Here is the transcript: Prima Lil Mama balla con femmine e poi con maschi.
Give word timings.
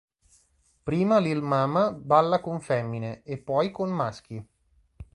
Prima 0.81 1.19
Lil 1.19 1.43
Mama 1.43 1.91
balla 1.91 2.39
con 2.41 2.59
femmine 2.59 3.21
e 3.21 3.37
poi 3.37 3.69
con 3.69 3.91
maschi. 3.91 4.43